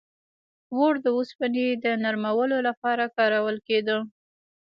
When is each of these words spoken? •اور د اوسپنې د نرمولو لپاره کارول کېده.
•اور 0.75 0.93
د 1.03 1.05
اوسپنې 1.17 1.67
د 1.83 1.85
نرمولو 2.03 2.57
لپاره 2.67 3.03
کارول 3.17 3.57
کېده. 3.67 3.97